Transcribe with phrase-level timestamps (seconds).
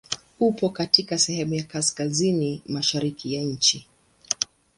[0.39, 3.87] Upo katika sehemu ya kaskazini mashariki ya nchi.